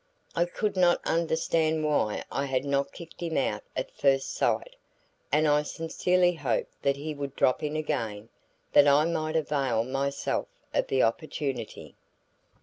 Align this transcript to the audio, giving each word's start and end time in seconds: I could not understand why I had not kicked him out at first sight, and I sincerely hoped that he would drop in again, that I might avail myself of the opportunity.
I 0.35 0.45
could 0.45 0.75
not 0.75 0.99
understand 1.05 1.85
why 1.85 2.23
I 2.31 2.45
had 2.45 2.65
not 2.65 2.91
kicked 2.91 3.21
him 3.21 3.37
out 3.37 3.61
at 3.75 3.91
first 3.91 4.33
sight, 4.33 4.75
and 5.31 5.47
I 5.47 5.61
sincerely 5.61 6.33
hoped 6.33 6.81
that 6.81 6.95
he 6.95 7.13
would 7.13 7.35
drop 7.35 7.61
in 7.61 7.75
again, 7.75 8.29
that 8.73 8.87
I 8.87 9.05
might 9.05 9.35
avail 9.35 9.83
myself 9.83 10.47
of 10.73 10.87
the 10.87 11.03
opportunity. 11.03 11.93